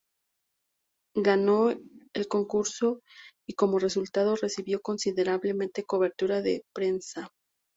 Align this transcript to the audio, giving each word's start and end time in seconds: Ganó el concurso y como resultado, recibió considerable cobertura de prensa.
Ganó 1.15 1.69
el 1.69 2.27
concurso 2.27 3.01
y 3.47 3.53
como 3.53 3.77
resultado, 3.77 4.35
recibió 4.35 4.81
considerable 4.81 5.53
cobertura 5.85 6.41
de 6.41 6.63
prensa. 6.73 7.29